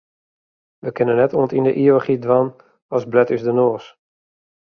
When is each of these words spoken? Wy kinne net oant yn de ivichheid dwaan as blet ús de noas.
Wy 0.81 0.91
kinne 0.95 1.15
net 1.17 1.35
oant 1.37 1.55
yn 1.57 1.67
de 1.67 1.73
ivichheid 1.83 2.21
dwaan 2.23 2.49
as 2.95 3.03
blet 3.11 3.33
ús 3.35 3.45
de 3.47 3.53
noas. 3.57 3.85